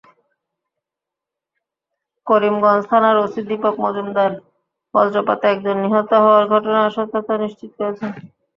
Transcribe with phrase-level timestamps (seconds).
[2.27, 4.31] করিমগঞ্জ থানার ওসি দীপক মজুমদার
[4.93, 8.11] বজ্রপাতে একজন নিহত হওয়ার ঘটনার সত্যতা নিশ্চিত করেছেন।